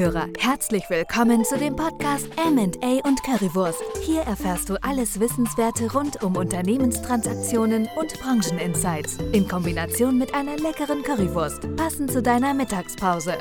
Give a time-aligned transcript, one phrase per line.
[0.00, 3.82] Zuhörer, herzlich willkommen zu dem Podcast M&A und Currywurst.
[4.00, 11.02] Hier erfährst du alles Wissenswerte rund um Unternehmenstransaktionen und Brancheninsights in Kombination mit einer leckeren
[11.02, 13.36] Currywurst, passend zu deiner Mittagspause.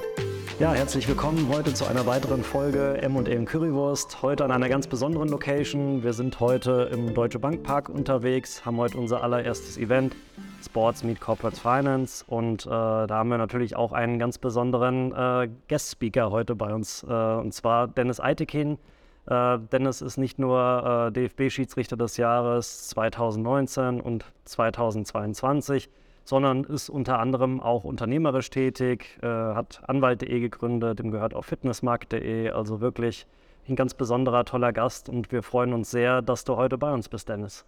[0.60, 4.21] Ja, herzlich willkommen heute zu einer weiteren Folge und Currywurst.
[4.21, 6.04] Heute an einer ganz besonderen Location.
[6.04, 10.18] Wir sind heute im Deutsche Bank Park unterwegs, haben heute unser allererstes Event,
[10.62, 12.26] Sports Meet Corporate Finance.
[12.27, 17.04] Und äh, da haben wir natürlich auch einen ganz besonderen äh, Guest-Speaker heute bei uns,
[17.04, 18.80] äh, und zwar Dennis Eitekin.
[19.27, 25.90] Äh, Dennis ist nicht nur äh, DFB-Schiedsrichter des Jahres 2019 und 2022,
[26.30, 32.52] sondern ist unter anderem auch unternehmerisch tätig, äh, hat Anwalt.de gegründet, dem gehört auch Fitnessmarkt.de,
[32.52, 33.26] also wirklich
[33.68, 37.10] ein ganz besonderer, toller Gast und wir freuen uns sehr, dass du heute bei uns
[37.10, 37.66] bist, Dennis.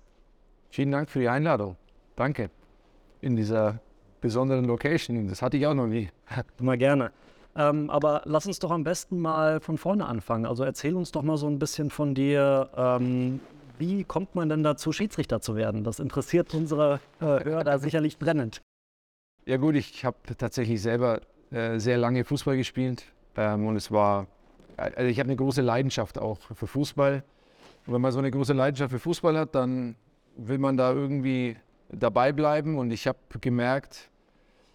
[0.69, 1.75] Vielen Dank für die Einladung.
[2.15, 2.51] Danke.
[3.19, 3.79] In dieser
[4.21, 5.27] besonderen Location.
[5.27, 6.09] Das hatte ich auch noch nie.
[6.59, 7.11] Immer gerne.
[7.55, 10.45] Ähm, aber lass uns doch am besten mal von vorne anfangen.
[10.45, 12.69] Also erzähl uns doch mal so ein bisschen von dir.
[12.77, 13.39] Ähm,
[13.81, 15.83] wie kommt man denn dazu, Schiedsrichter zu werden?
[15.83, 18.61] Das interessiert unsere äh, Hörer sicherlich brennend.
[19.45, 23.03] Ja gut, ich habe tatsächlich selber äh, sehr lange Fußball gespielt
[23.35, 24.27] ähm, und es war,
[24.77, 27.23] also ich habe eine große Leidenschaft auch für Fußball.
[27.87, 29.95] Und wenn man so eine große Leidenschaft für Fußball hat, dann
[30.37, 31.57] will man da irgendwie
[31.89, 34.11] dabei bleiben und ich habe gemerkt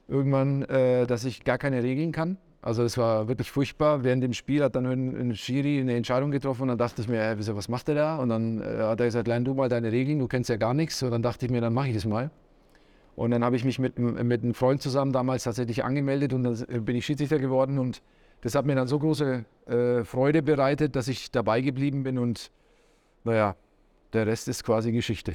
[0.09, 2.39] irgendwann, äh, dass ich gar keine Regeln kann.
[2.67, 4.03] Also es war wirklich furchtbar.
[4.03, 7.23] Während dem Spiel hat dann ein, Schiri eine Entscheidung getroffen und dann dachte ich mir,
[7.23, 8.17] äh, was macht der da?
[8.17, 10.75] Und dann äh, hat er gesagt, lern du mal deine Regeln, du kennst ja gar
[10.75, 11.01] nichts.
[11.05, 12.29] Und dann dachte ich mir, dann mache ich das mal.
[13.15, 16.85] Und dann habe ich mich mit, mit einem Freund zusammen damals tatsächlich angemeldet und dann
[16.85, 17.79] bin ich Schiedsrichter geworden.
[17.79, 18.03] Und
[18.41, 22.19] das hat mir dann so große äh, Freude bereitet, dass ich dabei geblieben bin.
[22.19, 22.51] Und
[23.23, 23.55] naja,
[24.13, 25.35] der Rest ist quasi Geschichte.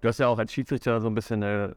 [0.00, 1.76] Du hast ja auch als Schiedsrichter so ein bisschen eine,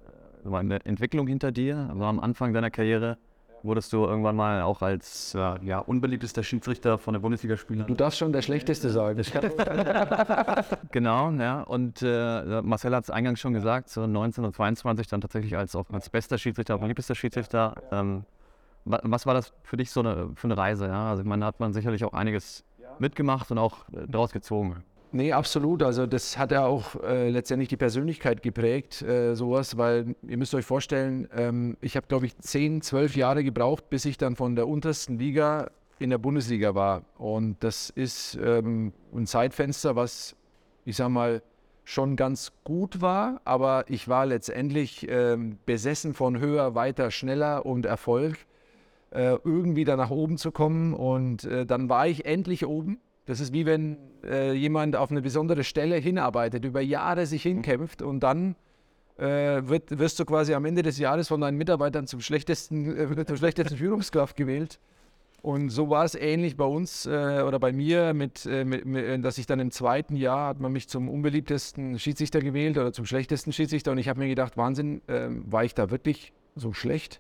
[0.50, 1.90] eine Entwicklung hinter dir.
[1.92, 3.18] Also am Anfang deiner Karriere
[3.64, 7.86] wurdest du irgendwann mal auch als äh, ja, unbeliebtester Schiedsrichter von der Bundesligaspieler.
[7.86, 9.22] Du darfst schon der Schlechteste sagen.
[10.92, 11.62] genau, ja.
[11.62, 16.10] Und äh, Marcel hat es eingangs schon gesagt, so 1922 dann tatsächlich als auch als
[16.10, 17.76] bester Schiedsrichter, beliebtester Schiedsrichter.
[17.92, 18.26] Ähm,
[18.86, 20.88] was war das für dich so eine, für eine Reise?
[20.88, 21.10] Ja?
[21.10, 22.66] Also ich meine, da hat man sicherlich auch einiges
[23.00, 24.84] mitgemacht und auch äh, daraus gezogen.
[25.16, 25.84] Nee, absolut.
[25.84, 30.56] Also das hat ja auch äh, letztendlich die Persönlichkeit geprägt, äh, sowas, weil ihr müsst
[30.56, 34.56] euch vorstellen, ähm, ich habe, glaube ich, zehn, zwölf Jahre gebraucht, bis ich dann von
[34.56, 35.70] der untersten Liga
[36.00, 37.04] in der Bundesliga war.
[37.20, 40.36] Und das ist ähm, ein Zeitfenster, was,
[40.84, 41.44] ich sag mal,
[41.84, 47.86] schon ganz gut war, aber ich war letztendlich ähm, besessen von höher, weiter, schneller und
[47.86, 48.38] Erfolg,
[49.12, 50.96] äh, irgendwie da nach oben zu kommen.
[50.96, 55.22] Und äh, dann war ich endlich oben das ist wie wenn äh, jemand auf eine
[55.22, 58.56] besondere Stelle hinarbeitet, über Jahre sich hinkämpft und dann
[59.18, 63.26] äh, wird, wirst du quasi am Ende des Jahres von deinen Mitarbeitern zum schlechtesten, äh,
[63.28, 64.80] zur schlechtesten Führungskraft gewählt.
[65.42, 69.26] Und so war es ähnlich bei uns äh, oder bei mir, mit, äh, mit, mit,
[69.26, 73.06] dass ich dann im zweiten Jahr hat man mich zum unbeliebtesten Schiedsrichter gewählt oder zum
[73.06, 73.92] schlechtesten Schiedsrichter.
[73.92, 77.20] Und ich habe mir gedacht, Wahnsinn, ähm, war ich da wirklich so schlecht?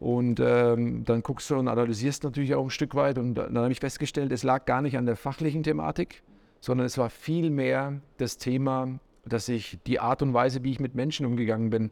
[0.00, 3.18] Und ähm, dann guckst du und analysierst natürlich auch ein Stück weit.
[3.18, 6.22] Und dann habe ich festgestellt, es lag gar nicht an der fachlichen Thematik,
[6.60, 10.94] sondern es war vielmehr das Thema, dass ich die Art und Weise, wie ich mit
[10.94, 11.90] Menschen umgegangen bin.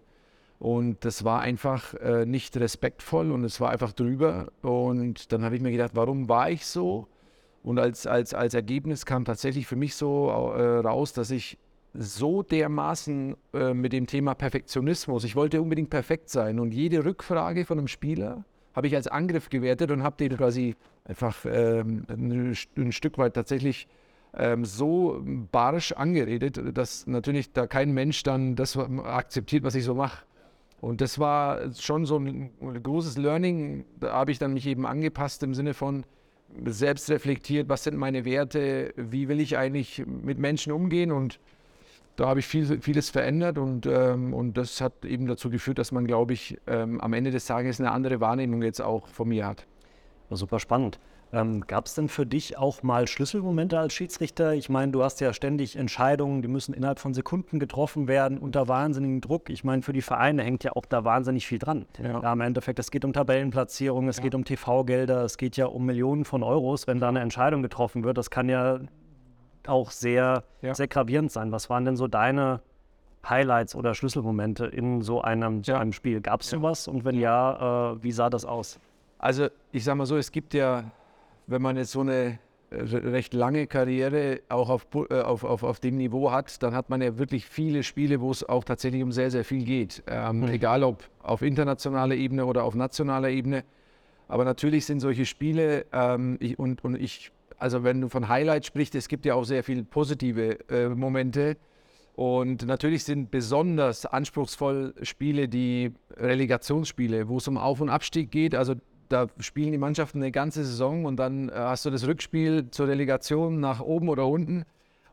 [0.58, 4.48] Und das war einfach äh, nicht respektvoll und es war einfach drüber.
[4.62, 7.08] Und dann habe ich mir gedacht, warum war ich so?
[7.62, 11.58] Und als, als, als Ergebnis kam tatsächlich für mich so äh, raus, dass ich
[11.98, 15.24] so dermaßen äh, mit dem Thema Perfektionismus.
[15.24, 19.48] Ich wollte unbedingt perfekt sein und jede Rückfrage von einem Spieler habe ich als Angriff
[19.48, 23.88] gewertet und habe den quasi einfach ähm, ein, ein, Stück weit tatsächlich
[24.34, 29.94] ähm, so barsch angeredet, dass natürlich da kein Mensch dann das akzeptiert, was ich so
[29.94, 30.24] mache.
[30.82, 32.50] Und das war schon so ein,
[32.82, 33.86] großes Learning.
[33.98, 36.04] Da habe ich dann mich eben angepasst im Sinne von,
[36.64, 41.40] selbst reflektiert, was sind meine Werte, wie will ich eigentlich mit Menschen umgehen und
[42.16, 45.92] da habe ich viel, vieles verändert und, ähm, und das hat eben dazu geführt, dass
[45.92, 49.46] man, glaube ich, ähm, am Ende des Tages eine andere Wahrnehmung jetzt auch von mir
[49.46, 49.66] hat.
[50.28, 50.98] War super spannend.
[51.32, 54.54] Ähm, Gab es denn für dich auch mal Schlüsselmomente als Schiedsrichter?
[54.54, 58.68] Ich meine, du hast ja ständig Entscheidungen, die müssen innerhalb von Sekunden getroffen werden, unter
[58.68, 59.50] wahnsinnigem Druck.
[59.50, 61.86] Ich meine, für die Vereine hängt ja auch da wahnsinnig viel dran.
[62.02, 62.22] Ja.
[62.22, 64.22] ja Im Endeffekt, es geht um Tabellenplatzierung, es ja.
[64.22, 68.04] geht um TV-Gelder, es geht ja um Millionen von Euros, wenn da eine Entscheidung getroffen
[68.04, 68.18] wird.
[68.18, 68.78] Das kann ja
[69.68, 70.74] auch sehr, ja.
[70.74, 71.52] sehr gravierend sein.
[71.52, 72.60] Was waren denn so deine
[73.28, 75.78] Highlights oder Schlüsselmomente in so einem, ja.
[75.78, 76.20] einem Spiel?
[76.20, 76.88] Gab es sowas?
[76.88, 78.78] Und wenn ja, äh, wie sah das aus?
[79.18, 80.84] Also ich sage mal so, es gibt ja,
[81.46, 82.38] wenn man jetzt so eine
[82.70, 86.90] äh, recht lange Karriere auch auf, äh, auf, auf, auf dem Niveau hat, dann hat
[86.90, 90.02] man ja wirklich viele Spiele, wo es auch tatsächlich um sehr, sehr viel geht.
[90.06, 90.48] Ähm, mhm.
[90.48, 93.64] Egal ob auf internationaler Ebene oder auf nationaler Ebene.
[94.28, 98.66] Aber natürlich sind solche Spiele ähm, ich, und, und ich, also wenn du von Highlights
[98.66, 101.56] sprichst, es gibt ja auch sehr viele positive äh, Momente.
[102.14, 108.54] Und natürlich sind besonders anspruchsvoll Spiele die Relegationsspiele, wo es um Auf- und Abstieg geht.
[108.54, 108.74] Also
[109.10, 112.88] da spielen die Mannschaften eine ganze Saison und dann äh, hast du das Rückspiel zur
[112.88, 114.64] Relegation nach oben oder unten.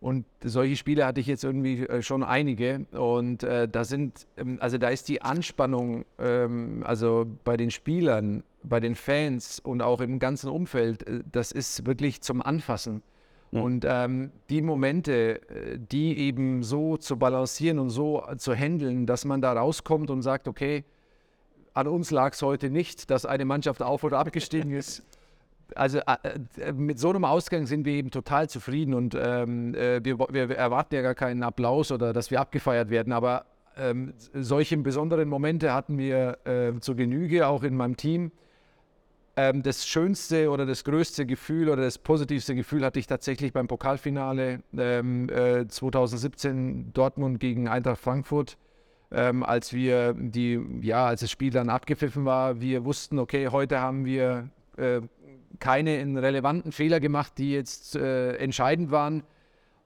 [0.03, 2.85] Und solche Spiele hatte ich jetzt irgendwie äh, schon einige.
[2.91, 8.43] Und äh, da sind, ähm, also da ist die Anspannung, ähm, also bei den Spielern,
[8.63, 13.01] bei den Fans und auch im ganzen Umfeld, äh, das ist wirklich zum Anfassen.
[13.51, 13.61] Mhm.
[13.61, 19.23] Und ähm, die Momente, äh, die eben so zu balancieren und so zu handeln, dass
[19.23, 20.83] man da rauskommt und sagt, okay,
[21.73, 25.01] an uns lag es heute nicht, dass eine Mannschaft auf oder abgestiegen ist.
[25.75, 30.03] Also äh, äh, mit so einem Ausgang sind wir eben total zufrieden und ähm, äh,
[30.03, 33.45] wir, wir, erwarten ja gar keinen Applaus oder dass wir abgefeiert werden, aber
[33.75, 38.31] ähm, solche besonderen Momente hatten wir äh, zur Genüge, auch in meinem Team.
[39.35, 43.67] Ähm, das schönste oder das größte Gefühl oder das positivste Gefühl hatte ich tatsächlich beim
[43.67, 48.57] Pokalfinale ähm, äh, 2017 Dortmund gegen Eintracht Frankfurt
[49.13, 53.79] ähm, als wir die, ja, als das Spiel dann abgepfiffen war, wir wussten, okay, heute
[53.79, 55.01] haben wir äh,
[55.63, 59.23] keine relevanten Fehler gemacht, die jetzt äh, entscheidend waren.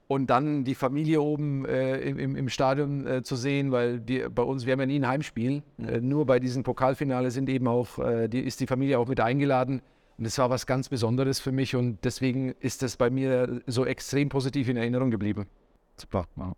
[0.08, 4.42] Und dann die Familie oben äh, im, im, Stadion äh, zu sehen, weil die, bei
[4.42, 5.62] uns, wir haben ja nie ein Heimspiel.
[5.78, 9.20] Äh, nur bei diesem Pokalfinale sind eben auch, äh, die, ist die Familie auch mit
[9.20, 9.82] eingeladen.
[10.16, 13.84] Und das war was ganz Besonderes für mich und deswegen ist das bei mir so
[13.84, 15.46] extrem positiv in Erinnerung geblieben.
[15.96, 16.24] Super.
[16.34, 16.54] Wow.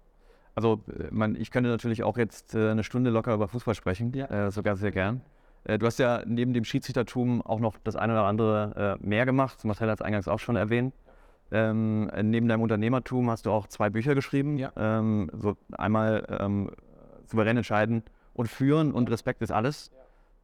[0.55, 4.15] Also äh, man, ich könnte natürlich auch jetzt äh, eine Stunde locker über Fußball sprechen,
[4.15, 4.47] ja.
[4.47, 5.21] äh, sogar sehr gern.
[5.65, 9.27] Äh, du hast ja neben dem Schiedsrichtertum auch noch das eine oder andere äh, mehr
[9.27, 9.65] gemacht.
[9.65, 10.95] Marcel hat es eingangs auch schon erwähnt.
[11.53, 14.57] Ähm, neben deinem Unternehmertum hast du auch zwei Bücher geschrieben.
[14.57, 14.73] Ja.
[14.77, 16.71] Ähm, so einmal ähm,
[17.27, 18.03] souverän entscheiden
[18.35, 19.91] und führen und Respekt ist alles.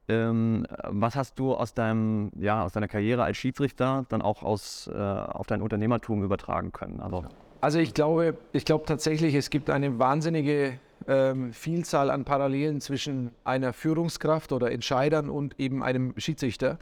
[0.09, 4.89] Ähm, was hast du aus, deinem, ja, aus deiner Karriere als Schiedsrichter dann auch aus,
[4.93, 7.01] äh, auf dein Unternehmertum übertragen können?
[7.01, 7.25] Also,
[7.61, 13.31] also ich glaube, ich glaube tatsächlich, es gibt eine wahnsinnige ähm, Vielzahl an Parallelen zwischen
[13.45, 16.79] einer Führungskraft oder Entscheidern und eben einem Schiedsrichter.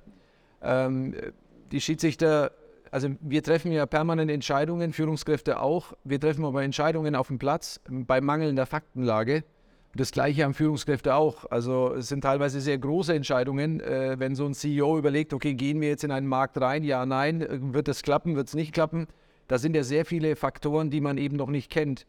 [0.63, 1.15] Ähm,
[1.73, 2.53] die Schiedsrichter,
[2.91, 5.93] also wir treffen ja permanent Entscheidungen, Führungskräfte auch.
[6.05, 9.45] Wir treffen aber Entscheidungen auf dem Platz bei mangelnder Faktenlage.
[9.97, 11.51] Das gleiche haben Führungskräfte auch.
[11.51, 15.81] Also es sind teilweise sehr große Entscheidungen, äh, wenn so ein CEO überlegt, okay, gehen
[15.81, 16.83] wir jetzt in einen Markt rein?
[16.83, 17.47] Ja, nein.
[17.73, 18.35] Wird es klappen?
[18.35, 19.07] Wird es nicht klappen?
[19.47, 22.07] Da sind ja sehr viele Faktoren, die man eben noch nicht kennt.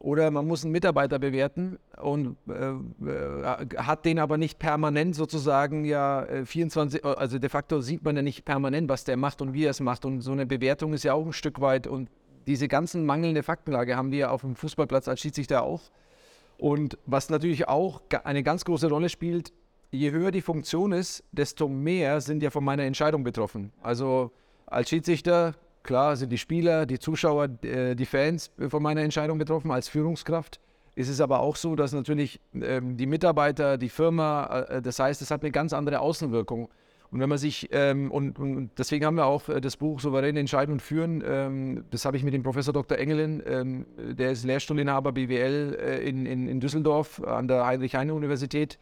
[0.00, 5.84] Oder man muss einen Mitarbeiter bewerten und äh, äh hat den aber nicht permanent sozusagen
[5.84, 9.54] ja 24, äh, also de facto sieht man ja nicht permanent, was der macht und
[9.54, 10.04] wie er es macht.
[10.04, 11.88] Und so eine Bewertung ist ja auch ein Stück weit.
[11.88, 12.10] Und
[12.46, 15.82] diese ganzen mangelnde Faktenlage haben wir auf dem Fußballplatz als Schiedsrichter auch.
[16.58, 19.52] Und was natürlich auch eine ganz große Rolle spielt,
[19.90, 23.72] je höher die Funktion ist, desto mehr sind ja von meiner Entscheidung betroffen.
[23.82, 24.30] Also
[24.66, 25.54] als Schiedsrichter
[25.88, 30.60] Klar sind die Spieler, die Zuschauer, äh, die Fans von meiner Entscheidung betroffen als Führungskraft.
[30.94, 35.22] Ist es aber auch so, dass natürlich ähm, die Mitarbeiter, die Firma, äh, das heißt,
[35.22, 36.68] es hat eine ganz andere Außenwirkung.
[37.10, 40.38] Und wenn man sich, ähm, und, und, deswegen haben wir auch äh, das Buch Souveräne
[40.38, 42.98] Entscheiden und Führen, ähm, das habe ich mit dem Professor Dr.
[42.98, 48.78] Engelin, ähm, der ist Lehrstuhlinhaber BWL äh, in, in, in, Düsseldorf an der Heinrich-Heine-Universität.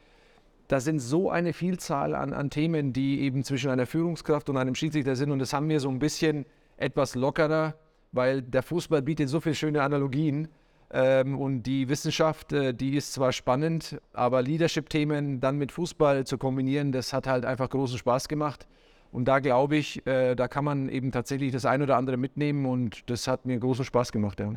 [0.66, 4.74] Da sind so eine Vielzahl an, an Themen, die eben zwischen einer Führungskraft und einem
[4.74, 5.30] Schiedsrichter sind.
[5.30, 7.74] Und das haben wir so ein bisschen etwas lockerer,
[8.12, 10.48] weil der Fußball bietet so viele schöne Analogien.
[10.90, 16.38] Ähm, und die Wissenschaft, äh, die ist zwar spannend, aber Leadership-Themen dann mit Fußball zu
[16.38, 18.66] kombinieren, das hat halt einfach großen Spaß gemacht.
[19.10, 22.66] Und da glaube ich, äh, da kann man eben tatsächlich das ein oder andere mitnehmen
[22.66, 24.38] und das hat mir großen Spaß gemacht.
[24.38, 24.52] Ja.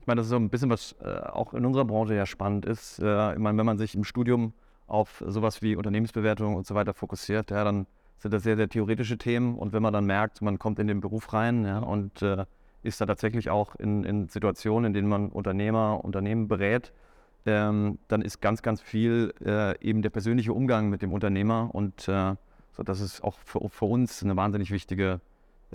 [0.00, 2.66] Ich meine, das ist so ein bisschen, was äh, auch in unserer Branche ja spannend
[2.66, 2.98] ist.
[2.98, 4.52] Äh, ich meine, wenn man sich im Studium
[4.86, 7.86] auf sowas wie Unternehmensbewertung und so weiter fokussiert, ja, dann
[8.18, 9.56] sind das sehr, sehr theoretische Themen.
[9.56, 12.44] Und wenn man dann merkt, man kommt in den Beruf rein ja, und äh,
[12.82, 16.92] ist da tatsächlich auch in, in, Situationen, in denen man Unternehmer, Unternehmen berät,
[17.44, 21.70] ähm, dann ist ganz, ganz viel äh, eben der persönliche Umgang mit dem Unternehmer.
[21.72, 22.34] Und äh,
[22.72, 25.20] so, das ist auch für, für uns eine wahnsinnig wichtige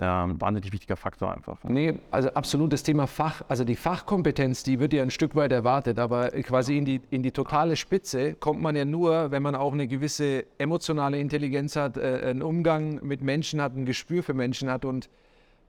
[0.02, 1.58] ein wahnsinnig wichtiger Faktor einfach.
[1.64, 5.52] Nee, also absolut das Thema Fach, also die Fachkompetenz, die wird ja ein Stück weit
[5.52, 9.54] erwartet, aber quasi in die, in die totale Spitze kommt man ja nur, wenn man
[9.54, 14.34] auch eine gewisse emotionale Intelligenz hat, äh, einen Umgang mit Menschen hat, ein Gespür für
[14.34, 15.08] Menschen hat und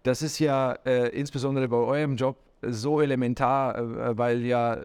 [0.03, 4.77] das ist ja äh, insbesondere bei eurem Job so elementar, äh, weil ja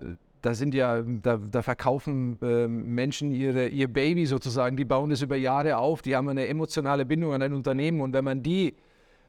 [0.42, 5.22] da sind ja, da, da verkaufen äh, Menschen ihre, ihr Baby sozusagen, die bauen das
[5.22, 8.74] über Jahre auf, die haben eine emotionale Bindung an ein Unternehmen und wenn man die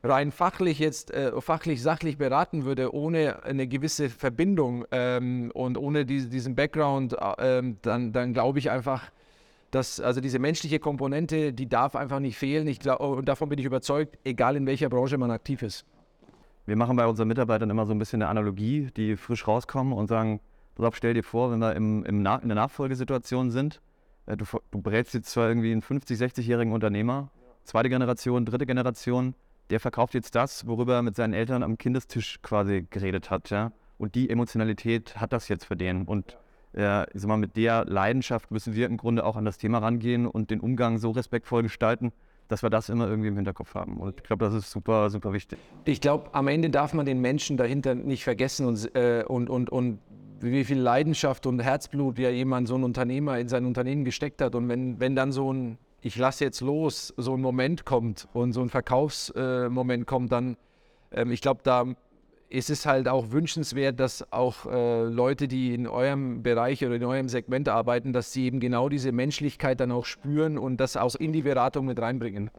[0.04, 6.06] rein fachlich jetzt, äh, fachlich, sachlich beraten würde, ohne eine gewisse Verbindung ähm, und ohne
[6.06, 9.12] die, diesen Background, äh, dann, dann glaube ich einfach,
[9.72, 12.68] Das, also diese menschliche Komponente, die darf einfach nicht fehlen.
[12.68, 15.86] Ich glaub, und davon bin ich überzeugt, egal in welcher Branche man aktiv ist.
[16.66, 20.08] Wir machen bei unseren Mitarbeitern immer so ein bisschen eine Analogie, die frisch rauskommen und
[20.08, 20.40] sagen,
[20.76, 23.82] pass stell dir vor, wenn wir im, im in der Nachfolgesituation sind,
[24.26, 27.30] äh, du, du berätst jetzt zwar irgendwie einen 50-, 60-jährigen Unternehmer,
[27.64, 29.36] zweite Generation, dritte Generation,
[29.70, 33.72] der verkauft jetzt das, worüber er mit seinen Eltern am Kindestisch quasi geredet hat, ja.
[33.98, 36.04] Und die Emotionalität hat das jetzt für den.
[36.04, 36.38] Und
[36.74, 39.80] äh, ich sag mal, mit der Leidenschaft müssen wir im Grunde auch an das Thema
[39.80, 42.14] rangehen und den Umgang so respektvoll gestalten,
[42.48, 43.98] dass wir das immer irgendwie im Hinterkopf haben.
[43.98, 45.60] Und ich glaube, das ist super, super wichtig.
[45.86, 49.70] Ich glaube, am Ende darf man den Menschen dahinter nicht vergessen und, äh, und, und,
[49.70, 50.00] und
[50.42, 54.56] wie viel Leidenschaft und Herzblut ja jemand, so ein Unternehmer in sein Unternehmen gesteckt hat.
[54.56, 58.54] Und wenn, wenn dann so ein, ich lasse jetzt los, so ein Moment kommt und
[58.54, 60.58] so ein Verkaufsmoment äh, kommt, dann,
[61.12, 61.86] ähm, ich glaube, da
[62.50, 67.04] ist es halt auch wünschenswert, dass auch äh, Leute, die in eurem Bereich oder in
[67.04, 71.16] eurem Segment arbeiten, dass sie eben genau diese Menschlichkeit dann auch spüren und das auch
[71.16, 72.50] in die Beratung mit reinbringen.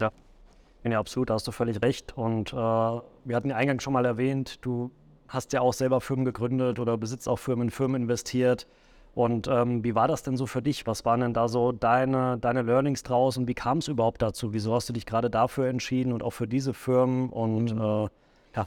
[0.00, 0.12] Ja,
[0.84, 2.16] ja absolut, da hast du völlig recht.
[2.16, 4.90] Und äh, wir hatten ja eingangs schon mal erwähnt, du
[5.28, 8.66] hast ja auch selber Firmen gegründet oder besitzt auch Firmen in Firmen investiert.
[9.14, 10.86] Und ähm, wie war das denn so für dich?
[10.86, 14.52] Was waren denn da so deine, deine Learnings draus und wie kam es überhaupt dazu?
[14.52, 17.28] Wieso hast du dich gerade dafür entschieden und auch für diese Firmen?
[17.28, 17.80] Und mhm.
[17.80, 18.08] äh,
[18.56, 18.66] ja.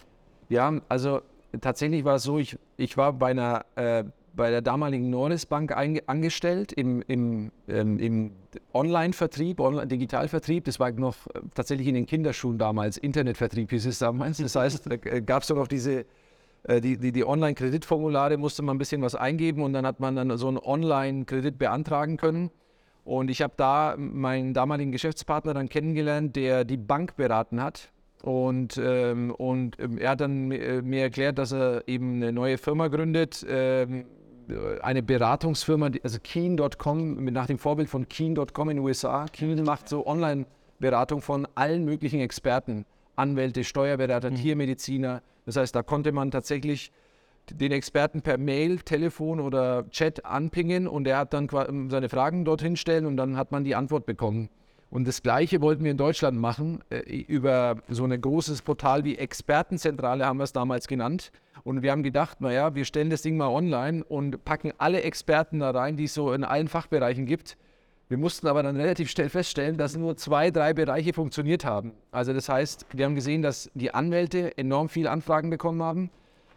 [0.49, 1.21] Ja, also
[1.61, 4.03] tatsächlich war es so, ich, ich war bei einer äh,
[4.35, 5.71] bei der damaligen Norris Bank
[6.07, 8.31] angestellt im, im, ähm, im
[8.73, 10.65] Online-Vertrieb, Online Digitalvertrieb.
[10.65, 14.37] Das war noch äh, tatsächlich in den Kinderschuhen damals, Internetvertrieb hieß es damals.
[14.37, 16.05] Das heißt, da gab es doch noch diese äh,
[16.67, 20.37] die, die, die Online-Kreditformulare musste man ein bisschen was eingeben und dann hat man dann
[20.37, 22.51] so einen Online-Kredit beantragen können.
[23.03, 27.91] Und ich habe da meinen damaligen Geschäftspartner dann kennengelernt, der die Bank beraten hat.
[28.21, 32.57] Und, ähm, und ähm, er hat dann äh, mir erklärt, dass er eben eine neue
[32.57, 34.05] Firma gründet, ähm,
[34.81, 39.25] eine Beratungsfirma, also Keen.com, nach dem Vorbild von Keen.com in den USA.
[39.31, 42.85] Keen macht so Online-Beratung von allen möglichen Experten.
[43.17, 44.35] Anwälte, Steuerberater, mhm.
[44.35, 45.21] Tiermediziner.
[45.45, 46.91] Das heißt, da konnte man tatsächlich
[47.51, 51.49] den Experten per Mail, Telefon oder Chat anpingen und er hat dann
[51.89, 54.49] seine Fragen dorthin stellen und dann hat man die Antwort bekommen.
[54.89, 59.17] Und das Gleiche wollten wir in Deutschland machen, äh, über so ein großes Portal wie
[59.17, 61.31] Expertenzentrale haben wir es damals genannt.
[61.63, 65.59] Und wir haben gedacht, naja, wir stellen das Ding mal online und packen alle Experten
[65.59, 67.57] da rein, die es so in allen Fachbereichen gibt.
[68.09, 71.93] Wir mussten aber dann relativ schnell feststellen, dass nur zwei, drei Bereiche funktioniert haben.
[72.11, 76.09] Also das heißt, wir haben gesehen, dass die Anwälte enorm viele Anfragen bekommen haben.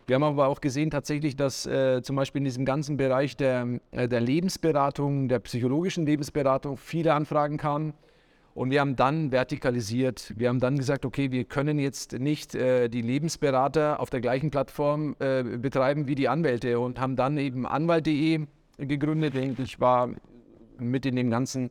[0.06, 3.80] Wir haben aber auch gesehen tatsächlich, dass äh, zum Beispiel in diesem ganzen Bereich der,
[3.90, 7.92] äh, der Lebensberatung, der psychologischen Lebensberatung viele Anfragen kamen.
[8.54, 10.32] Und wir haben dann vertikalisiert.
[10.36, 14.50] Wir haben dann gesagt, okay, wir können jetzt nicht äh, die Lebensberater auf der gleichen
[14.50, 18.46] Plattform äh, betreiben wie die Anwälte und haben dann eben anwalt.de
[18.78, 19.34] gegründet.
[19.58, 20.10] Ich war
[20.78, 21.70] mit in dem ganzen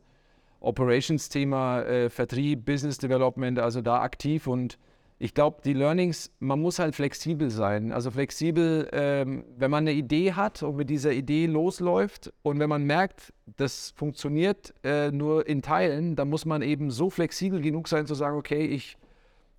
[0.60, 4.46] Operations-Thema, äh, Vertrieb, Business Development, also da aktiv.
[4.46, 4.78] Und
[5.18, 7.92] ich glaube, die Learnings, man muss halt flexibel sein.
[7.92, 12.68] Also flexibel, ähm, wenn man eine Idee hat und mit dieser Idee losläuft und wenn
[12.68, 17.88] man merkt, das funktioniert äh, nur in Teilen, dann muss man eben so flexibel genug
[17.88, 18.98] sein zu sagen, okay, ich,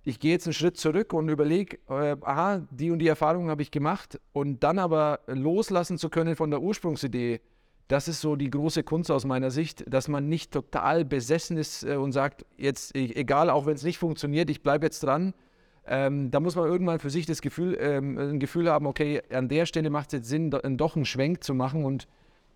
[0.04, 3.62] ich gehe jetzt einen Schritt zurück und überlege, äh, aha, die und die Erfahrungen habe
[3.62, 7.40] ich gemacht und dann aber loslassen zu können von der Ursprungsidee
[7.88, 11.84] das ist so die große Kunst aus meiner Sicht, dass man nicht total besessen ist
[11.84, 15.34] äh, und sagt, jetzt egal, auch wenn es nicht funktioniert, ich bleibe jetzt dran.
[15.86, 19.48] Ähm, da muss man irgendwann für sich das Gefühl, ähm, ein Gefühl haben, okay, an
[19.48, 21.86] der Stelle macht es jetzt Sinn, do, doch einen Schwenk zu machen.
[21.86, 22.06] Und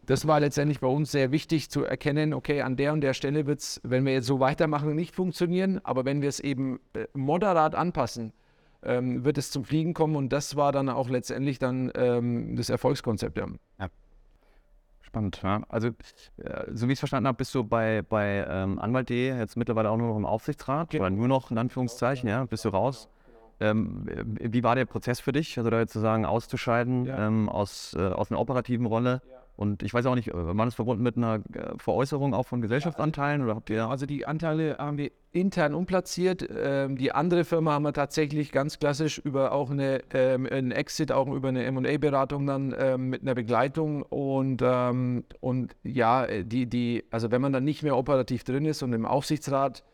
[0.04, 3.46] das war letztendlich bei uns sehr wichtig zu erkennen, okay, an der und der Stelle
[3.46, 5.80] wird es, wenn wir jetzt so weitermachen, nicht funktionieren.
[5.82, 8.34] Aber wenn wir es eben äh, moderat anpassen,
[8.82, 10.14] ähm, wird es zum Fliegen kommen.
[10.14, 13.38] Und das war dann auch letztendlich dann ähm, das Erfolgskonzept.
[13.38, 13.46] Ja.
[13.80, 13.88] ja.
[15.12, 15.60] Spannend, ja.
[15.68, 15.88] Also,
[16.38, 19.90] äh, so wie ich es verstanden habe, bist du bei, bei ähm, Anwalt.de jetzt mittlerweile
[19.90, 23.10] auch nur noch im Aufsichtsrat oder nur noch in Anführungszeichen, ja, bist du raus.
[23.60, 24.06] Ähm,
[24.40, 28.30] wie war der Prozess für dich, also da jetzt sozusagen auszuscheiden ähm, aus, äh, aus
[28.30, 29.20] einer operativen Rolle?
[29.30, 29.41] Ja.
[29.62, 32.60] Und ich weiß auch nicht, äh, war das verbunden mit einer äh, Veräußerung auch von
[32.60, 33.86] Gesellschaftsanteilen oder habt ihr?
[33.86, 36.48] Also die Anteile haben wir intern umplatziert.
[36.52, 41.12] Ähm, die andere Firma haben wir tatsächlich ganz klassisch über auch eine, ähm, einen Exit,
[41.12, 47.30] auch über eine M&A-Beratung dann ähm, mit einer Begleitung und, und ja, die, die, also
[47.30, 49.84] wenn man dann nicht mehr operativ drin ist und im Aufsichtsrat,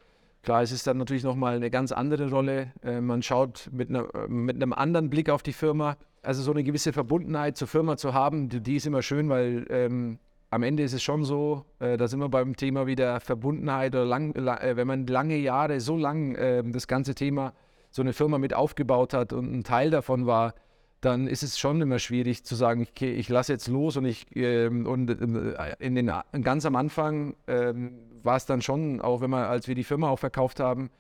[0.43, 2.73] Klar, es ist dann natürlich nochmal eine ganz andere Rolle.
[2.83, 6.65] Äh, man schaut mit, einer, mit einem anderen Blick auf die Firma also so eine
[6.65, 10.19] gewisse Verbundenheit zur Firma zu haben, die, die ist immer schön, weil ähm,
[10.51, 14.05] am Ende ist es schon so, äh, da sind wir beim Thema wieder Verbundenheit oder
[14.05, 17.53] lang, äh, wenn man lange Jahre, so lang äh, das ganze Thema
[17.91, 20.55] so eine Firma mit aufgebaut hat und ein Teil davon war,
[21.01, 24.27] dann ist es schon immer schwierig zu sagen, okay, ich lasse jetzt los und ich
[24.35, 26.11] ähm, und äh, in den
[26.43, 30.09] ganz am Anfang ähm, war es dann schon, auch wenn wir, als wir die Firma
[30.09, 30.91] auch verkauft haben,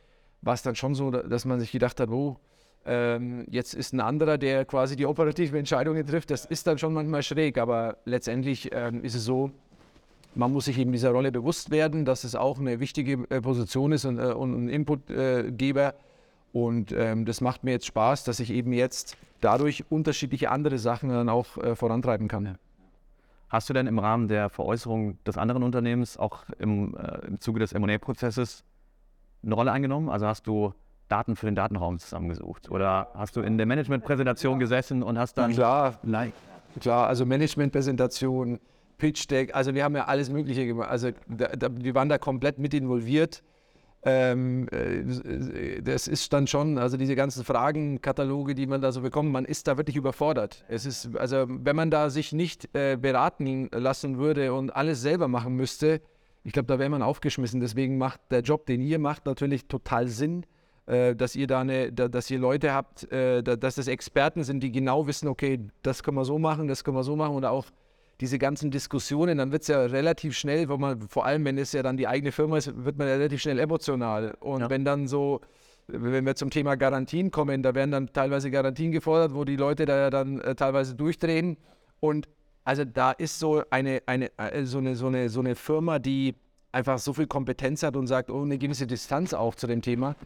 [0.40, 2.38] war es dann schon so, dass man sich gedacht hat, oh,
[2.88, 6.30] ähm, jetzt ist ein anderer, der quasi die operativen Entscheidungen trifft.
[6.30, 9.50] Das ist dann schon manchmal schräg, aber letztendlich ähm, ist es so,
[10.35, 13.92] man muss sich eben dieser Rolle bewusst werden, dass es auch eine wichtige äh, Position
[13.92, 15.88] ist und, äh, und ein Inputgeber.
[15.88, 15.92] Äh,
[16.52, 21.11] und ähm, das macht mir jetzt Spaß, dass ich eben jetzt dadurch unterschiedliche andere Sachen
[21.11, 22.59] dann auch äh, vorantreiben kann.
[23.49, 27.61] Hast du denn im Rahmen der Veräußerung des anderen Unternehmens auch im, äh, im Zuge
[27.61, 28.64] des M&A-Prozesses
[29.42, 30.09] eine Rolle eingenommen?
[30.09, 30.75] Also hast du
[31.08, 32.70] Daten für den Datenraum zusammengesucht?
[32.70, 35.52] Oder hast du in der Managementpräsentation gesessen und hast dann...
[35.52, 36.32] Klar, nein.
[36.80, 38.60] klar also Managementpräsentation,
[38.98, 40.90] Pitch Deck, also wir haben ja alles Mögliche gemacht.
[40.90, 43.42] Also da, da, wir waren da komplett mit involviert.
[44.02, 49.32] Ähm, äh, das ist dann schon, also diese ganzen Fragenkataloge, die man da so bekommt,
[49.32, 50.64] man ist da wirklich überfordert.
[50.68, 55.26] Es ist, also wenn man da sich nicht äh, beraten lassen würde und alles selber
[55.26, 56.00] machen müsste,
[56.44, 57.60] ich glaube, da wäre man aufgeschmissen.
[57.60, 60.46] Deswegen macht der Job, den ihr macht, natürlich total Sinn,
[60.88, 64.42] äh, dass ihr da eine, da, dass ihr Leute habt, äh, da, dass das Experten
[64.42, 67.35] sind, die genau wissen, okay, das können wir so machen, das können wir so machen
[67.35, 67.66] oder auch
[68.21, 71.73] diese ganzen Diskussionen, dann wird es ja relativ schnell, wo man, vor allem wenn es
[71.73, 74.35] ja dann die eigene Firma ist, wird man ja relativ schnell emotional.
[74.40, 74.71] Und ja.
[74.71, 75.42] wenn dann so,
[75.88, 79.85] wenn wir zum Thema Garantien kommen, da werden dann teilweise Garantien gefordert, wo die Leute
[79.85, 81.59] da ja dann äh, teilweise durchdrehen.
[82.00, 82.28] Und
[82.64, 84.30] also da ist so eine, eine,
[84.64, 86.35] so, eine, so, eine, so eine Firma, die
[86.73, 90.16] einfach so viel Kompetenz hat und sagt, oh, eine gewisse Distanz auch zu dem Thema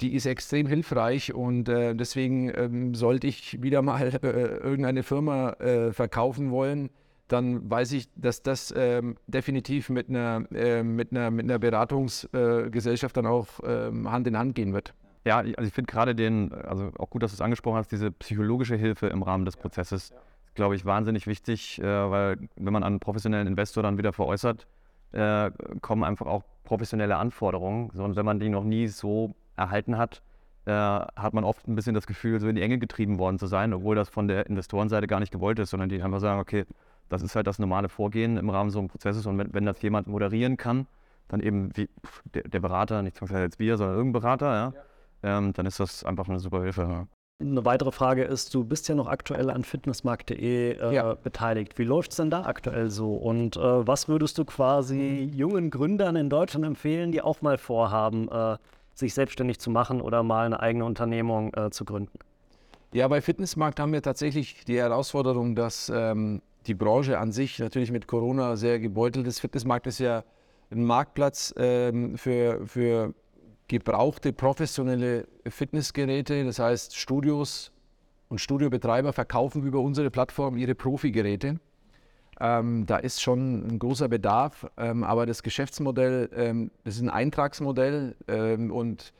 [0.00, 5.50] die ist extrem hilfreich und äh, deswegen ähm, sollte ich wieder mal äh, irgendeine Firma
[5.54, 6.90] äh, verkaufen wollen,
[7.28, 13.16] dann weiß ich, dass das ähm, definitiv mit einer, äh, mit einer, mit einer Beratungsgesellschaft
[13.16, 14.94] dann auch ähm, Hand in Hand gehen wird.
[15.24, 18.10] Ja, also ich finde gerade den, also auch gut, dass du es angesprochen hast, diese
[18.10, 20.12] psychologische Hilfe im Rahmen des Prozesses,
[20.54, 24.66] glaube ich, wahnsinnig wichtig, äh, weil wenn man einen professionellen Investor dann wieder veräußert,
[25.12, 25.50] äh,
[25.82, 27.90] kommen einfach auch professionelle Anforderungen.
[27.92, 30.22] So, und wenn man die noch nie so erhalten hat,
[30.66, 33.46] äh, hat man oft ein bisschen das Gefühl, so in die Enge getrieben worden zu
[33.46, 36.64] sein, obwohl das von der Investorenseite gar nicht gewollt ist, sondern die einfach sagen, okay,
[37.08, 39.26] das ist halt das normale Vorgehen im Rahmen so eines Prozesses.
[39.26, 40.86] Und wenn, wenn das jemand moderieren kann,
[41.28, 41.88] dann eben wie
[42.34, 45.38] der, der Berater, nicht zwangsläufig jetzt wir, sondern irgendein Berater, ja, ja.
[45.38, 46.82] Ähm, dann ist das einfach eine super Hilfe.
[46.82, 47.06] Ja.
[47.40, 51.14] Eine weitere Frage ist, du bist ja noch aktuell an fitnessmarkt.de äh, ja.
[51.14, 51.78] beteiligt.
[51.78, 53.14] Wie läuft es denn da aktuell so?
[53.14, 58.28] Und äh, was würdest du quasi jungen Gründern in Deutschland empfehlen, die auch mal vorhaben,
[58.28, 58.56] äh,
[58.94, 62.18] sich selbstständig zu machen oder mal eine eigene Unternehmung äh, zu gründen?
[62.92, 67.92] Ja, bei Fitnessmarkt haben wir tatsächlich die Herausforderung, dass ähm, die Branche an sich natürlich
[67.92, 69.40] mit Corona sehr gebeutelt ist.
[69.40, 70.24] Fitnessmarkt ist ja
[70.70, 73.14] ein Marktplatz ähm, für, für
[73.68, 76.44] gebrauchte professionelle Fitnessgeräte.
[76.44, 77.70] Das heißt, Studios
[78.28, 81.60] und Studiobetreiber verkaufen über unsere Plattform ihre Profigeräte.
[82.40, 87.10] Ähm, da ist schon ein großer Bedarf, ähm, aber das Geschäftsmodell, ähm, das ist ein
[87.10, 89.12] Eintragsmodell ähm, und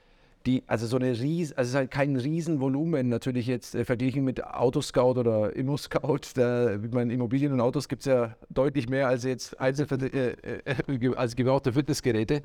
[0.47, 4.25] die, also so eine Ries, also es ist halt kein Riesenvolumen natürlich jetzt äh, verglichen
[4.25, 6.21] mit Autoscout oder ImmoScout.
[6.35, 10.31] Da, ich meine, Immobilien und Autos gibt es ja deutlich mehr als jetzt einzeln äh,
[10.31, 12.43] äh, als gebrauchte Fitnessgeräte.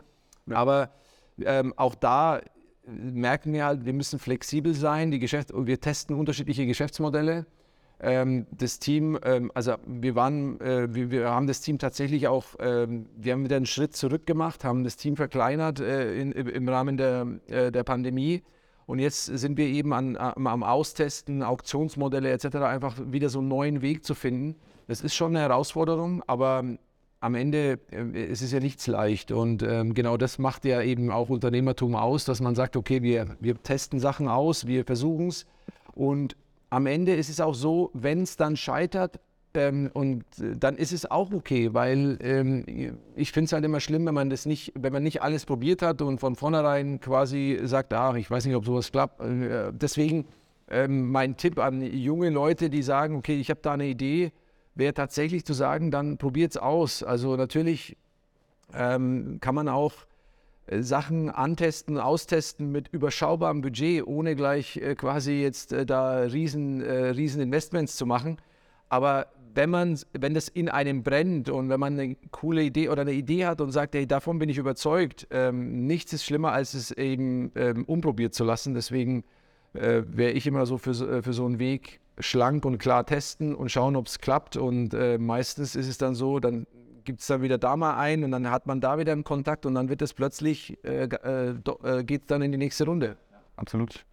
[0.49, 0.89] Aber
[1.39, 2.41] ähm, auch da
[2.85, 5.09] merken wir halt, wir müssen flexibel sein.
[5.11, 7.45] Die Geschäft wir testen unterschiedliche Geschäftsmodelle
[7.99, 13.33] das Team, ähm, also wir waren, äh, wir, haben das Team tatsächlich auch, ähm, wir
[13.33, 17.71] haben wieder einen Schritt zurück gemacht, haben das Team verkleinert äh, im Rahmen der, äh,
[17.71, 18.43] der Pandemie.
[18.85, 23.81] Und jetzt sind wir eben an, am Austesten, Auktionsmodelle etc., einfach wieder so einen neuen
[23.81, 24.55] Weg zu finden.
[24.87, 26.63] Das ist schon eine Herausforderung, aber
[27.19, 29.31] am Ende es ist ja nichts leicht.
[29.31, 33.35] Und ähm, genau das macht ja eben auch Unternehmertum aus, dass man sagt, okay, wir,
[33.39, 35.47] wir testen Sachen aus, wir versuchen es.
[35.95, 36.35] Und
[36.75, 39.21] am Ende ist es auch so, wenn es dann scheitert,
[39.53, 43.79] ähm, und äh, dann ist es auch okay, weil ähm, ich finde es halt immer
[43.79, 47.61] schlimm, wenn man das nicht, wenn man nicht alles probiert hat und von vornherein quasi
[47.63, 49.21] sagt, ach, ich weiß nicht, ob sowas klappt.
[49.21, 50.25] Äh, deswegen
[50.69, 54.33] ähm, mein Tipp an junge Leute, die sagen, okay, ich habe da eine Idee,
[54.73, 57.03] wäre tatsächlich zu sagen, dann probiert es aus.
[57.03, 57.95] Also natürlich
[58.73, 59.93] ähm, kann man auch
[60.71, 67.09] Sachen antesten, austesten mit überschaubarem Budget, ohne gleich äh, quasi jetzt äh, da riesen, äh,
[67.09, 68.37] riesen Investments zu machen.
[68.89, 73.01] Aber wenn man, wenn das in einem brennt und wenn man eine coole Idee oder
[73.01, 76.73] eine Idee hat und sagt, hey, davon bin ich überzeugt, ähm, nichts ist schlimmer, als
[76.73, 78.73] es eben ähm, unprobiert zu lassen.
[78.73, 79.23] Deswegen
[79.73, 83.55] äh, wäre ich immer so für, äh, für so einen Weg schlank und klar testen
[83.55, 84.55] und schauen, ob es klappt.
[84.55, 86.65] Und meistens ist es dann so, dann
[87.05, 89.65] gibt es dann wieder da mal ein und dann hat man da wieder einen Kontakt
[89.65, 93.17] und dann wird es plötzlich, äh, äh, äh geht dann in die nächste Runde.
[93.55, 94.05] Absolut.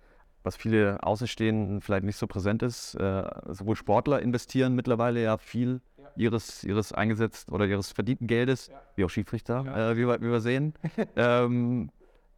[0.44, 2.94] was viele Außenstehenden vielleicht nicht so präsent ist.
[2.94, 5.80] Äh, sowohl Sportler investieren mittlerweile ja viel
[6.16, 10.40] ihres, ihres eingesetzt oder ihres verdienten Geldes, wie auch Schiedsrichter, äh, wie, wir, wie wir
[10.40, 10.74] sehen.
[11.16, 11.90] ähm,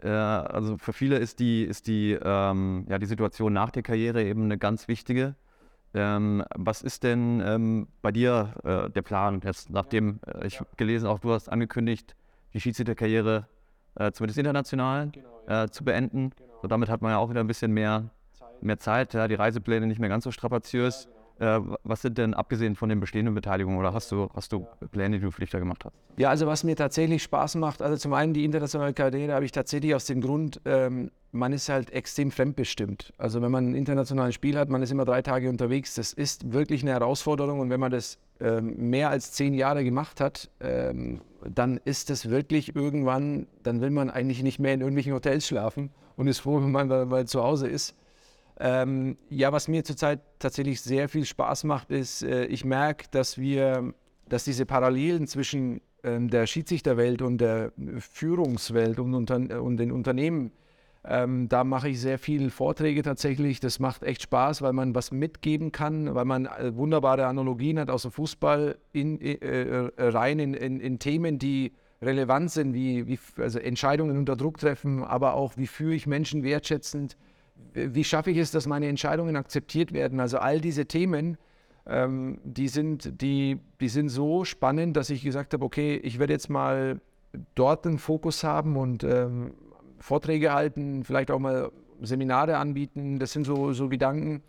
[0.03, 4.23] äh, also für viele ist die, ist die, ähm, ja, die Situation nach der Karriere
[4.23, 5.35] eben eine ganz wichtige.
[5.95, 11.07] Ähm, was ist denn ähm, bei dir äh, der Plan jetzt, nachdem äh, ich gelesen,
[11.07, 12.17] auch du hast angekündigt,
[12.53, 13.47] die Schiedsrichterkarriere
[13.95, 16.31] äh, zumindest international genau, äh, zu beenden.
[16.31, 16.59] Genau.
[16.63, 19.35] So, damit hat man ja auch wieder ein bisschen mehr Zeit, mehr Zeit ja, die
[19.35, 21.09] Reisepläne nicht mehr ganz so strapaziös.
[21.39, 25.19] Äh, was sind denn abgesehen von den bestehenden Beteiligungen oder hast du, hast du Pläne,
[25.19, 25.95] die du da gemacht hast?
[26.17, 29.53] Ja, also was mir tatsächlich Spaß macht, also zum einen die internationale Karriere habe ich
[29.53, 33.13] tatsächlich aus dem Grund, ähm, man ist halt extrem fremdbestimmt.
[33.19, 36.53] Also wenn man ein internationales Spiel hat, man ist immer drei Tage unterwegs, das ist
[36.53, 41.21] wirklich eine Herausforderung und wenn man das ähm, mehr als zehn Jahre gemacht hat, ähm,
[41.45, 45.91] dann ist das wirklich irgendwann, dann will man eigentlich nicht mehr in irgendwelchen Hotels schlafen
[46.17, 47.97] und ist froh, wenn man mal zu Hause ist.
[48.61, 53.37] Ähm, ja, was mir zurzeit tatsächlich sehr viel Spaß macht, ist, äh, ich merke, dass
[53.37, 53.93] wir,
[54.29, 60.53] dass diese Parallelen zwischen äh, der Schiedsrichterwelt und der Führungswelt und, unter, und den Unternehmen,
[61.07, 63.61] ähm, da mache ich sehr viele Vorträge tatsächlich.
[63.61, 67.91] Das macht echt Spaß, weil man was mitgeben kann, weil man äh, wunderbare Analogien hat
[67.91, 73.07] aus dem Fußball in, äh, äh rein in, in, in, Themen, die relevant sind, wie,
[73.07, 77.17] wie also Entscheidungen unter Druck treffen, aber auch wie führe ich Menschen wertschätzend
[77.75, 80.21] wie schaffe ich es, dass meine Entscheidungen akzeptiert werden?
[80.21, 81.37] Also all diese Themen,
[81.87, 86.33] ähm, die, sind, die, die sind so spannend, dass ich gesagt habe, okay, ich werde
[86.33, 87.01] jetzt mal
[87.55, 89.55] dort einen Fokus haben und ähm,
[89.99, 93.19] Vorträge halten, vielleicht auch mal Seminare anbieten.
[93.19, 94.43] Das sind so, so Gedanken.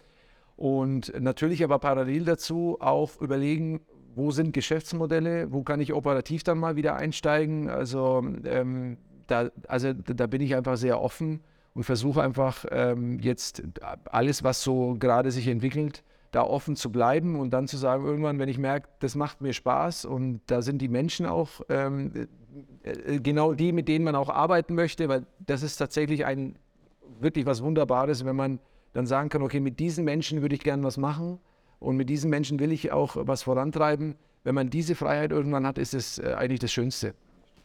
[0.55, 3.81] Und natürlich aber parallel dazu auch überlegen,
[4.15, 7.69] wo sind Geschäftsmodelle, wo kann ich operativ dann mal wieder einsteigen.
[7.69, 11.41] Also, ähm, da, also da bin ich einfach sehr offen
[11.75, 13.61] und versuche einfach ähm, jetzt
[14.05, 18.39] alles, was so gerade sich entwickelt, da offen zu bleiben und dann zu sagen, irgendwann,
[18.39, 22.27] wenn ich merke, das macht mir Spaß und da sind die Menschen auch ähm,
[22.83, 26.57] äh, genau die, mit denen man auch arbeiten möchte, weil das ist tatsächlich ein
[27.19, 28.59] wirklich was Wunderbares, wenn man
[28.93, 31.39] dann sagen kann, okay, mit diesen Menschen würde ich gerne was machen
[31.79, 34.15] und mit diesen Menschen will ich auch was vorantreiben.
[34.43, 37.15] Wenn man diese Freiheit irgendwann hat, ist es äh, eigentlich das Schönste.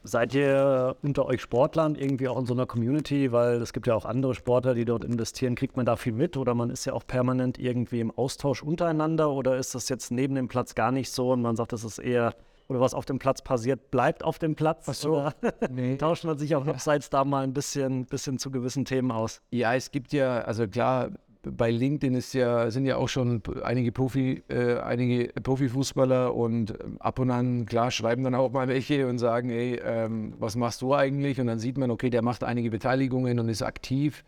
[0.03, 3.95] Seid ihr unter euch Sportlern irgendwie auch in so einer Community, weil es gibt ja
[3.95, 6.95] auch andere Sportler, die dort investieren, kriegt man da viel mit oder man ist ja
[6.95, 11.11] auch permanent irgendwie im Austausch untereinander oder ist das jetzt neben dem Platz gar nicht
[11.11, 12.35] so und man sagt, das ist eher
[12.69, 14.87] oder was auf dem Platz passiert, bleibt auf dem Platz?
[14.89, 15.29] Ach so.
[15.71, 15.97] Nee.
[15.97, 19.43] tauscht man sich auch noch seit da mal ein bisschen, bisschen zu gewissen Themen aus?
[19.51, 21.11] Ja, es gibt ja, also klar,
[21.43, 26.97] bei LinkedIn ist ja, sind ja auch schon einige, Profi, äh, einige Profifußballer und ähm,
[27.01, 30.83] ab und an, klar, schreiben dann auch mal welche und sagen, ey, ähm, was machst
[30.83, 31.41] du eigentlich?
[31.41, 34.25] Und dann sieht man, okay, der macht einige Beteiligungen und ist aktiv.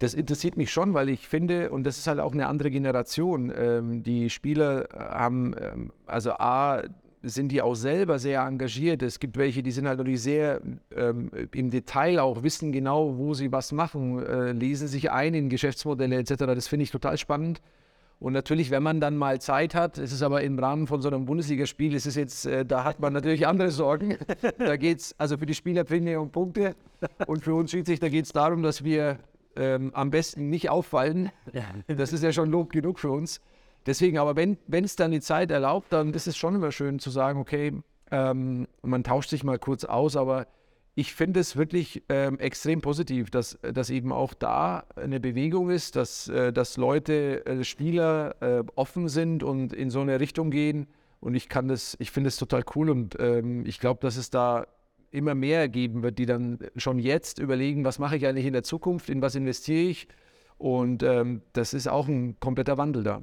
[0.00, 3.52] Das interessiert mich schon, weil ich finde, und das ist halt auch eine andere Generation,
[3.56, 6.82] ähm, die Spieler haben, ähm, also A,
[7.22, 9.02] sind die auch selber sehr engagiert.
[9.02, 10.60] Es gibt welche, die sind halt natürlich sehr
[10.94, 15.48] ähm, im Detail auch, wissen genau, wo sie was machen, äh, lesen sich ein in
[15.48, 16.34] Geschäftsmodelle etc.
[16.38, 17.60] Das finde ich total spannend.
[18.20, 21.08] Und natürlich, wenn man dann mal Zeit hat, ist es aber im Rahmen von so
[21.08, 24.16] einem Bundesligaspiel, ist es jetzt, äh, da hat man natürlich andere Sorgen.
[24.58, 26.74] da geht es, also für die Spieler Prämie um Punkte
[27.26, 29.18] und für uns Schiedsrichter geht es darum, dass wir
[29.54, 31.30] ähm, am besten nicht auffallen.
[31.86, 33.40] Das ist ja schon Lob genug für uns.
[33.88, 37.08] Deswegen, aber wenn es dann die Zeit erlaubt, dann ist es schon immer schön zu
[37.08, 37.72] sagen, okay,
[38.10, 40.46] ähm, man tauscht sich mal kurz aus, aber
[40.94, 45.96] ich finde es wirklich ähm, extrem positiv, dass, dass eben auch da eine Bewegung ist,
[45.96, 50.88] dass, äh, dass Leute, äh, Spieler äh, offen sind und in so eine Richtung gehen.
[51.20, 54.28] Und ich kann das, ich finde es total cool und ähm, ich glaube, dass es
[54.28, 54.66] da
[55.10, 58.64] immer mehr geben wird, die dann schon jetzt überlegen, was mache ich eigentlich in der
[58.64, 60.08] Zukunft, in was investiere ich.
[60.58, 63.22] Und ähm, das ist auch ein kompletter Wandel da.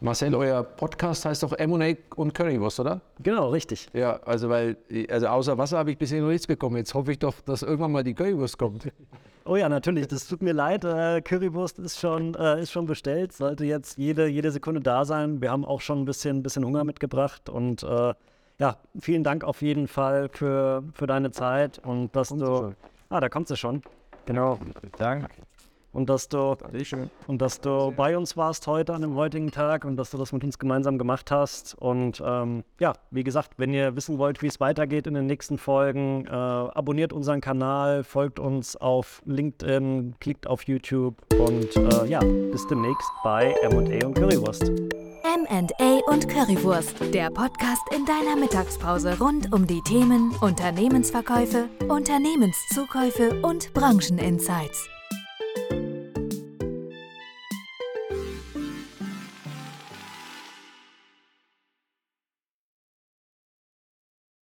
[0.00, 3.00] Marcel, euer Podcast heißt doch M&A und Currywurst, oder?
[3.20, 3.88] Genau, richtig.
[3.92, 4.76] Ja, also weil,
[5.10, 6.76] also außer Wasser habe ich bisher noch nichts bekommen.
[6.76, 8.92] Jetzt hoffe ich doch, dass irgendwann mal die Currywurst kommt.
[9.44, 10.06] Oh ja, natürlich.
[10.06, 10.84] Das tut mir leid.
[10.84, 13.32] Äh, Currywurst ist schon, äh, ist schon bestellt.
[13.32, 15.40] Sollte jetzt jede, jede Sekunde da sein.
[15.40, 17.48] Wir haben auch schon ein bisschen, bisschen Hunger mitgebracht.
[17.48, 18.14] Und äh,
[18.58, 22.74] ja, vielen Dank auf jeden Fall für, für deine Zeit und dass kommt du.
[23.08, 23.82] Ah, da kommt sie schon.
[24.26, 24.58] Genau.
[24.98, 25.28] Danke
[25.92, 26.56] und dass du,
[27.26, 30.32] und dass du bei uns warst heute an dem heutigen Tag und dass du das
[30.32, 31.74] mit uns gemeinsam gemacht hast.
[31.74, 35.58] Und ähm, ja, wie gesagt, wenn ihr wissen wollt, wie es weitergeht in den nächsten
[35.58, 42.20] Folgen, äh, abonniert unseren Kanal, folgt uns auf LinkedIn, klickt auf YouTube und äh, ja,
[42.20, 44.70] bis demnächst bei M&A und Currywurst.
[44.70, 53.72] M&A und Currywurst, der Podcast in deiner Mittagspause rund um die Themen Unternehmensverkäufe, Unternehmenszukäufe und
[53.74, 54.88] Brancheninsights.